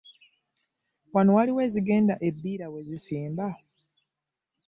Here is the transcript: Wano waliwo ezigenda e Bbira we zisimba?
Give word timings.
Wano 1.13 1.31
waliwo 1.37 1.59
ezigenda 1.67 2.13
e 2.27 2.29
Bbira 2.35 2.67
we 2.73 2.79
zisimba? 2.89 3.47